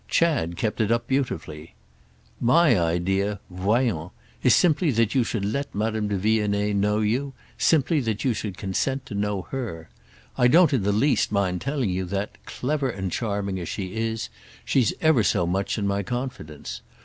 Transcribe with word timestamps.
Chad 0.07 0.57
kept 0.57 0.81
it 0.81 0.91
up 0.91 1.05
beautifully. 1.05 1.75
"My 2.39 2.75
idea—voyons!—is 2.75 4.55
simply 4.55 4.89
that 4.89 5.13
you 5.13 5.23
should 5.23 5.45
let 5.45 5.75
Madame 5.75 6.07
de 6.07 6.17
Vionnet 6.17 6.75
know 6.75 7.01
you, 7.01 7.33
simply 7.55 7.99
that 7.99 8.25
you 8.25 8.33
should 8.33 8.57
consent 8.57 9.05
to 9.05 9.13
know 9.13 9.43
her. 9.51 9.89
I 10.39 10.47
don't 10.47 10.73
in 10.73 10.81
the 10.81 10.91
least 10.91 11.31
mind 11.31 11.61
telling 11.61 11.91
you 11.91 12.05
that, 12.05 12.43
clever 12.47 12.89
and 12.89 13.11
charming 13.11 13.59
as 13.59 13.69
she 13.69 13.93
is, 13.93 14.29
she's 14.65 14.91
ever 15.01 15.21
so 15.21 15.45
much 15.45 15.77
in 15.77 15.85
my 15.85 16.01
confidence. 16.01 16.81